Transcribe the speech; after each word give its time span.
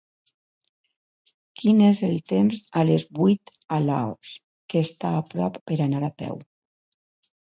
Quin 1.61 1.83
és 1.87 1.99
el 2.07 2.15
tems 2.31 2.63
a 2.81 2.85
les 2.91 3.05
vuit 3.19 3.53
a 3.77 3.79
Laos, 3.89 4.33
que 4.75 4.83
està 4.89 5.11
a 5.19 5.23
prop 5.35 5.61
per 5.71 5.79
anar 5.89 6.01
a 6.11 6.13
peu 6.25 6.43